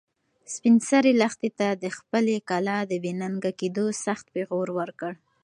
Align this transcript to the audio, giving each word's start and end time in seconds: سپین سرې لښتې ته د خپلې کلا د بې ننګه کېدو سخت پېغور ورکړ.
سپین 0.53 0.75
سرې 0.89 1.11
لښتې 1.21 1.49
ته 1.59 1.67
د 1.83 1.85
خپلې 1.97 2.35
کلا 2.49 2.77
د 2.91 2.93
بې 3.03 3.11
ننګه 3.21 3.51
کېدو 3.59 3.85
سخت 4.05 4.25
پېغور 4.33 4.67
ورکړ. 4.79 5.13